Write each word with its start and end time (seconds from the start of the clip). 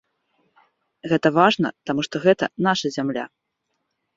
Гэта 1.11 1.27
важна, 1.37 1.69
таму 1.91 2.01
што 2.07 2.15
гэта 2.27 2.45
наша 2.69 2.87
зямля. 2.97 3.25